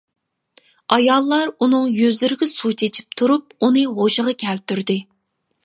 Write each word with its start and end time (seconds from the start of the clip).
ئاياللار 0.95 1.51
ئۇنىڭ 1.65 1.85
يۈزلىرىگە 1.99 2.49
سۇ 2.55 2.73
چىچىپ 2.83 3.21
تۇرۇپ 3.21 3.55
ئۇنى 3.69 3.87
ھوشىغا 4.01 4.37
كەلتۈردى. 4.47 5.01